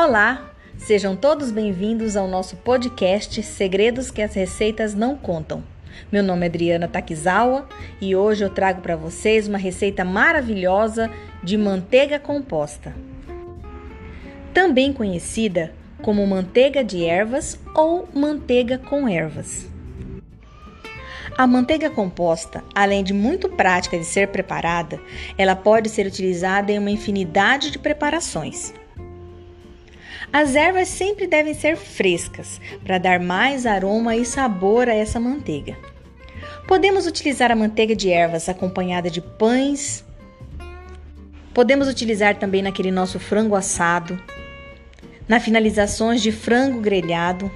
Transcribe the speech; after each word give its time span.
Olá, 0.00 0.52
sejam 0.76 1.16
todos 1.16 1.50
bem-vindos 1.50 2.16
ao 2.16 2.28
nosso 2.28 2.54
podcast 2.58 3.42
Segredos 3.42 4.12
que 4.12 4.22
as 4.22 4.32
Receitas 4.32 4.94
Não 4.94 5.16
Contam. 5.16 5.64
Meu 6.12 6.22
nome 6.22 6.46
é 6.46 6.48
Adriana 6.48 6.86
Takizawa 6.86 7.68
e 8.00 8.14
hoje 8.14 8.44
eu 8.44 8.48
trago 8.48 8.80
para 8.80 8.94
vocês 8.94 9.48
uma 9.48 9.58
receita 9.58 10.04
maravilhosa 10.04 11.10
de 11.42 11.58
manteiga 11.58 12.16
composta. 12.16 12.94
Também 14.54 14.92
conhecida 14.92 15.74
como 16.00 16.24
manteiga 16.24 16.84
de 16.84 17.04
ervas 17.04 17.58
ou 17.74 18.08
manteiga 18.14 18.78
com 18.78 19.08
ervas. 19.08 19.68
A 21.36 21.44
manteiga 21.44 21.90
composta, 21.90 22.62
além 22.72 23.02
de 23.02 23.12
muito 23.12 23.48
prática 23.48 23.98
de 23.98 24.04
ser 24.04 24.28
preparada, 24.28 25.00
ela 25.36 25.56
pode 25.56 25.88
ser 25.88 26.06
utilizada 26.06 26.70
em 26.70 26.78
uma 26.78 26.92
infinidade 26.92 27.72
de 27.72 27.80
preparações. 27.80 28.72
As 30.32 30.54
ervas 30.54 30.88
sempre 30.88 31.26
devem 31.26 31.54
ser 31.54 31.76
frescas 31.76 32.60
para 32.84 32.98
dar 32.98 33.18
mais 33.18 33.64
aroma 33.64 34.14
e 34.14 34.24
sabor 34.24 34.88
a 34.88 34.94
essa 34.94 35.18
manteiga. 35.18 35.76
Podemos 36.66 37.06
utilizar 37.06 37.50
a 37.50 37.56
manteiga 37.56 37.96
de 37.96 38.10
ervas 38.10 38.46
acompanhada 38.46 39.10
de 39.10 39.22
pães. 39.22 40.04
Podemos 41.54 41.88
utilizar 41.88 42.36
também 42.38 42.60
naquele 42.60 42.90
nosso 42.90 43.18
frango 43.18 43.56
assado, 43.56 44.20
na 45.26 45.40
finalizações 45.40 46.20
de 46.20 46.30
frango 46.30 46.78
grelhado. 46.78 47.50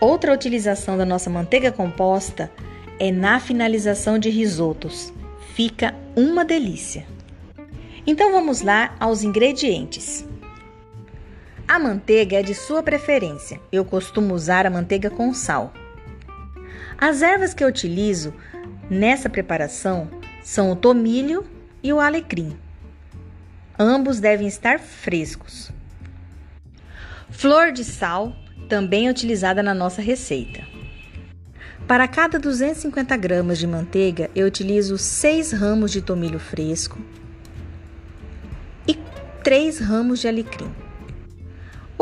Outra 0.00 0.32
utilização 0.32 0.96
da 0.96 1.04
nossa 1.04 1.28
manteiga 1.28 1.70
composta 1.70 2.50
é 2.98 3.12
na 3.12 3.38
finalização 3.38 4.18
de 4.18 4.30
risotos. 4.30 5.12
Fica 5.54 5.94
uma 6.16 6.42
delícia. 6.42 7.06
Então 8.06 8.32
vamos 8.32 8.62
lá 8.62 8.96
aos 8.98 9.22
ingredientes. 9.22 10.24
A 11.70 11.78
manteiga 11.78 12.40
é 12.40 12.42
de 12.42 12.52
sua 12.52 12.82
preferência. 12.82 13.60
Eu 13.70 13.84
costumo 13.84 14.34
usar 14.34 14.66
a 14.66 14.70
manteiga 14.70 15.08
com 15.08 15.32
sal. 15.32 15.72
As 16.98 17.22
ervas 17.22 17.54
que 17.54 17.62
eu 17.62 17.68
utilizo 17.68 18.34
nessa 18.90 19.30
preparação 19.30 20.10
são 20.42 20.72
o 20.72 20.74
tomilho 20.74 21.46
e 21.80 21.92
o 21.92 22.00
alecrim. 22.00 22.58
Ambos 23.78 24.18
devem 24.18 24.48
estar 24.48 24.80
frescos. 24.80 25.70
Flor 27.30 27.70
de 27.70 27.84
sal, 27.84 28.34
também 28.68 29.06
é 29.06 29.10
utilizada 29.12 29.62
na 29.62 29.72
nossa 29.72 30.02
receita. 30.02 30.66
Para 31.86 32.08
cada 32.08 32.36
250 32.36 33.16
gramas 33.16 33.60
de 33.60 33.68
manteiga, 33.68 34.28
eu 34.34 34.48
utilizo 34.48 34.98
6 34.98 35.52
ramos 35.52 35.92
de 35.92 36.02
tomilho 36.02 36.40
fresco 36.40 36.98
e 38.88 38.98
3 39.44 39.78
ramos 39.78 40.18
de 40.18 40.26
alecrim. 40.26 40.89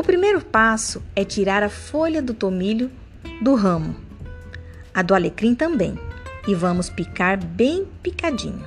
Primeiro 0.09 0.41
passo 0.41 1.03
é 1.15 1.23
tirar 1.23 1.63
a 1.63 1.69
folha 1.69 2.23
do 2.23 2.33
tomilho 2.33 2.91
do 3.43 3.55
ramo, 3.55 3.95
a 4.95 5.03
do 5.03 5.15
alecrim 5.15 5.55
também, 5.55 6.01
e 6.49 6.55
vamos 6.55 6.89
picar 6.89 7.37
bem 7.37 7.87
picadinho. 8.03 8.67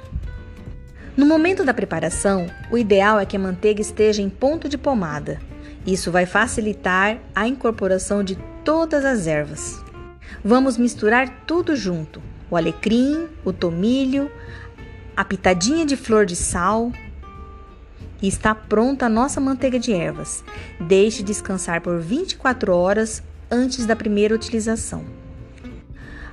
No 1.18 1.26
momento 1.26 1.66
da 1.66 1.74
preparação, 1.74 2.46
o 2.70 2.78
ideal 2.78 3.20
é 3.20 3.26
que 3.26 3.36
a 3.36 3.40
manteiga 3.40 3.82
esteja 3.82 4.22
em 4.22 4.30
ponto 4.30 4.70
de 4.70 4.78
pomada. 4.78 5.42
Isso 5.84 6.12
vai 6.12 6.28
facilitar 6.28 7.18
a 7.34 7.48
incorporação 7.48 8.24
de 8.24 8.38
todas 8.64 9.04
as 9.04 9.26
ervas. 9.26 9.84
Vamos 10.46 10.78
misturar 10.78 11.28
tudo 11.48 11.76
junto: 11.76 12.22
o 12.52 12.56
alecrim, 12.56 13.28
o 13.44 13.52
tomilho, 13.52 14.32
a 15.18 15.26
pitadinha 15.26 15.88
de 15.88 15.98
flor 15.98 16.24
de 16.24 16.36
sal, 16.36 16.92
e 18.22 18.28
está 18.28 18.54
pronta 18.54 19.06
a 19.06 19.10
nossa 19.10 19.42
manteiga 19.42 19.80
de 19.80 19.94
ervas. 19.94 20.44
Deixe 20.80 21.24
descansar 21.24 21.82
por 21.82 22.00
24 22.00 22.76
horas 22.76 23.24
antes 23.50 23.86
da 23.86 23.96
primeira 23.96 24.36
utilização. 24.36 25.04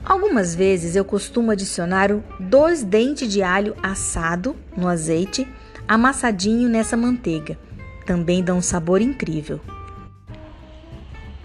Algumas 0.04 0.54
vezes 0.54 0.96
eu 0.96 1.04
costumo 1.04 1.50
adicionar 1.50 2.10
dois 2.40 2.82
dentes 2.82 3.30
de 3.30 3.42
alho 3.42 3.76
assado 3.82 4.56
no 4.76 4.88
azeite, 4.88 5.46
amassadinho 5.86 6.68
nessa 6.68 6.96
manteiga. 6.96 7.58
Também 8.06 8.42
dá 8.42 8.54
um 8.54 8.62
sabor 8.62 9.02
incrível. 9.02 9.60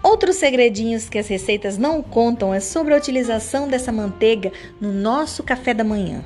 Outros 0.02 0.36
segredinhos 0.36 1.08
que 1.08 1.18
as 1.18 1.28
receitas 1.28 1.76
não 1.76 2.02
contam 2.02 2.54
é 2.54 2.60
sobre 2.60 2.94
a 2.94 2.96
utilização 2.96 3.68
dessa 3.68 3.90
manteiga 3.90 4.52
no 4.80 4.92
nosso 4.92 5.42
café 5.42 5.74
da 5.74 5.82
manhã, 5.82 6.24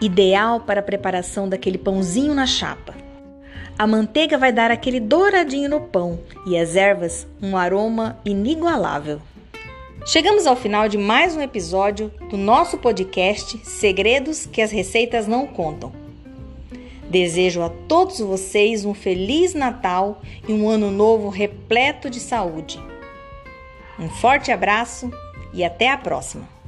ideal 0.00 0.60
para 0.60 0.80
a 0.80 0.82
preparação 0.82 1.48
daquele 1.48 1.78
pãozinho 1.78 2.34
na 2.34 2.46
chapa. 2.46 2.99
A 3.80 3.86
manteiga 3.86 4.36
vai 4.36 4.52
dar 4.52 4.70
aquele 4.70 5.00
douradinho 5.00 5.70
no 5.70 5.80
pão 5.80 6.20
e 6.46 6.54
as 6.54 6.76
ervas 6.76 7.26
um 7.40 7.56
aroma 7.56 8.20
inigualável. 8.26 9.22
Chegamos 10.04 10.46
ao 10.46 10.54
final 10.54 10.86
de 10.86 10.98
mais 10.98 11.34
um 11.34 11.40
episódio 11.40 12.12
do 12.28 12.36
nosso 12.36 12.76
podcast 12.76 13.56
Segredos 13.64 14.44
que 14.44 14.60
as 14.60 14.70
Receitas 14.70 15.26
Não 15.26 15.46
Contam. 15.46 15.94
Desejo 17.08 17.62
a 17.62 17.70
todos 17.70 18.18
vocês 18.18 18.84
um 18.84 18.92
feliz 18.92 19.54
Natal 19.54 20.20
e 20.46 20.52
um 20.52 20.68
ano 20.68 20.90
novo 20.90 21.30
repleto 21.30 22.10
de 22.10 22.20
saúde. 22.20 22.78
Um 23.98 24.10
forte 24.10 24.52
abraço 24.52 25.10
e 25.54 25.64
até 25.64 25.88
a 25.88 25.96
próxima! 25.96 26.59